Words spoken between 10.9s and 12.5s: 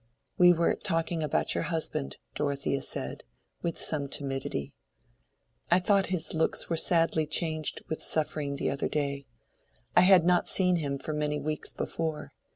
for many weeks before.